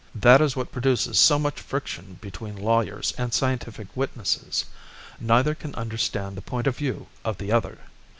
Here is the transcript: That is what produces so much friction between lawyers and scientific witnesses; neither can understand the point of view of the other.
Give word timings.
That 0.15 0.41
is 0.41 0.55
what 0.55 0.71
produces 0.71 1.19
so 1.19 1.37
much 1.37 1.61
friction 1.61 2.17
between 2.21 2.55
lawyers 2.55 3.13
and 3.19 3.31
scientific 3.31 3.85
witnesses; 3.93 4.65
neither 5.19 5.53
can 5.53 5.75
understand 5.75 6.35
the 6.35 6.41
point 6.41 6.65
of 6.65 6.75
view 6.75 7.05
of 7.23 7.37
the 7.37 7.51
other. 7.51 7.77